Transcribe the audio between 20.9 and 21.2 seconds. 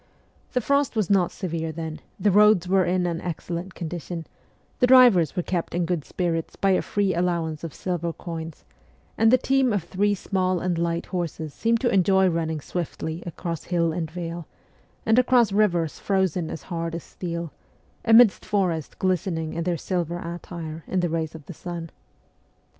the